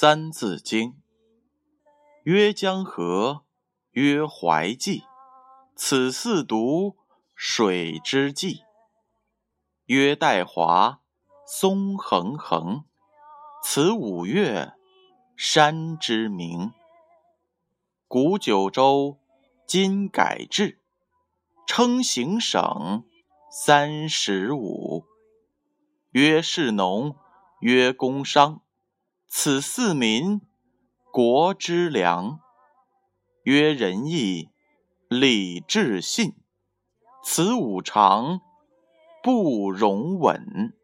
[0.00, 0.92] 三字经》：
[2.22, 3.44] 曰江河，
[3.90, 5.04] 曰淮济，
[5.76, 6.94] 此四渎，
[7.34, 8.62] 水之纪。
[9.84, 11.02] 曰岱华，
[11.46, 12.84] 松横横，
[13.62, 14.72] 此五岳，
[15.36, 16.72] 山之名。
[18.08, 19.18] 古九州，
[19.66, 20.80] 今改制，
[21.66, 23.04] 称行省
[23.50, 25.04] 三十五。
[26.12, 27.14] 曰士农，
[27.60, 28.62] 曰工商，
[29.32, 30.40] 此四民，
[31.12, 32.40] 国之良。
[33.44, 34.50] 曰仁义，
[35.08, 36.34] 礼智信，
[37.22, 38.40] 此五常，
[39.22, 40.74] 不容紊。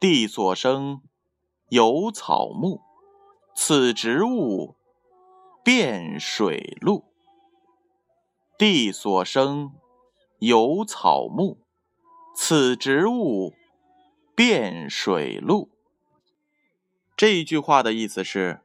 [0.00, 1.02] 地所生，
[1.68, 2.80] 有草木，
[3.54, 4.74] 此植物，
[5.62, 7.04] 遍水陆。
[8.58, 9.72] 地所生，
[10.40, 11.58] 有草木，
[12.34, 13.54] 此植物。
[14.34, 15.73] 遍水陆。
[17.16, 18.60] 这一句话的意思是，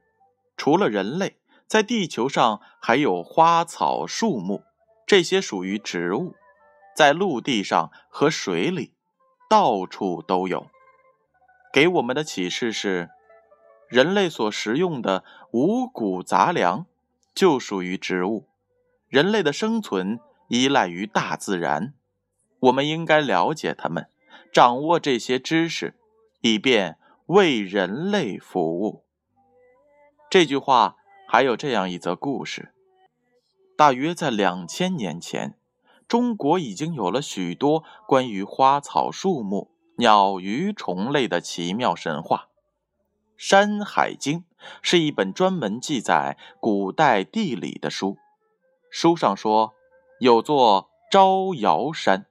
[0.58, 4.64] 除了人类，在地球上还有花草树木，
[5.06, 6.36] 这些属于植物，
[6.96, 8.94] 在陆地上和水里，
[9.50, 10.68] 到处都有。
[11.72, 13.10] 给我们的启示是，
[13.88, 16.86] 人类所食用的五谷杂粮
[17.36, 18.48] 就属于植物。
[19.08, 21.94] 人类的生存依赖于大自然，
[22.60, 24.08] 我们应该了解它们。
[24.52, 25.96] 掌握这些知识，
[26.42, 26.99] 以便
[27.30, 29.04] 为人类服务。
[30.32, 30.96] 这句话
[31.28, 32.74] 还有这样一则故事：
[33.78, 35.56] 大约在两千年前，
[36.08, 42.48] 中国已经有了许多关于花草树木、鸟鱼虫类的奇妙神话。
[43.38, 44.40] 《山海经》
[44.82, 48.18] 是一本专门记载古代地理的书。
[48.90, 49.76] 书上说，
[50.20, 52.26] 有座招摇山。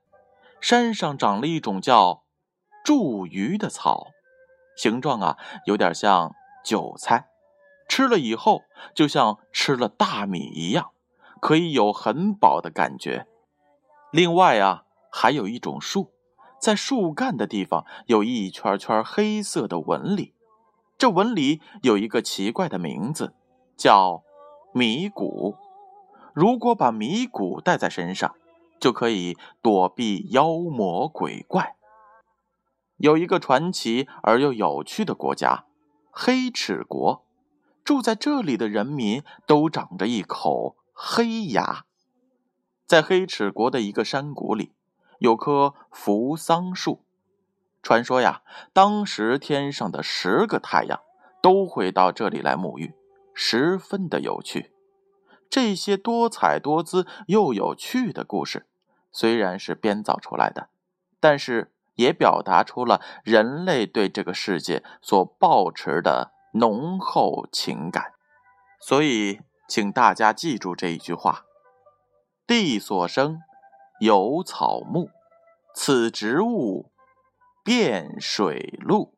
[0.61, 2.25] 山上长了一种叫
[2.85, 4.09] 茱萸的草，
[4.79, 6.35] 形状啊有点像
[6.65, 7.27] 韭菜，
[7.89, 8.63] 吃了以后
[8.95, 10.91] 就像吃了大米一样，
[11.41, 13.27] 可以有很饱的感觉。
[14.13, 16.13] 另外啊，还有一种树，
[16.61, 20.33] 在树干的地方有一圈圈黑色的纹理，
[20.97, 23.35] 这纹理有一个奇怪的名字，
[23.77, 24.23] 叫
[24.73, 25.57] 迷谷。
[26.33, 28.37] 如果把迷谷带在身上，
[28.79, 31.75] 就可以躲避妖魔鬼怪。
[32.99, 35.65] 有一个传奇而又有趣的国家——
[36.11, 37.25] 黑齿国，
[37.83, 41.85] 住在这里的人民都长着一口黑牙。
[42.87, 44.73] 在黑齿国的一个山谷里，
[45.19, 47.05] 有棵扶桑树。
[47.83, 48.43] 传说呀，
[48.73, 51.01] 当时天上的十个太阳
[51.41, 52.95] 都会到这里来沐浴，
[53.33, 54.73] 十分的有趣。
[55.49, 58.67] 这些多彩多姿又有趣的故事，
[59.13, 60.69] 虽然是编造出来的，
[61.21, 68.13] 但是也表达出了人类对这个世界所抱持的浓厚情感。
[68.81, 71.45] 所以，请大家记住这一句话
[72.47, 73.41] ：“地所生，
[74.01, 75.11] 有草木，
[75.75, 76.93] 此植物，
[77.65, 79.13] 遍水陆。”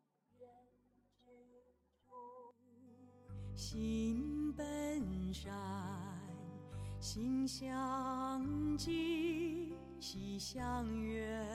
[6.99, 11.45] 心相近，心相远，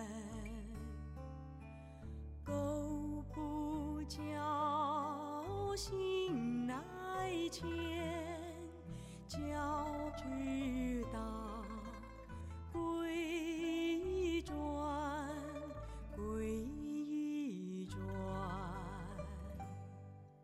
[2.47, 2.53] 苟
[3.35, 4.19] 不教，